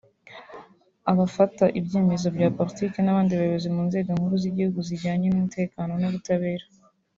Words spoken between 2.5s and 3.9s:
Politiki n’abandi bayobozi mu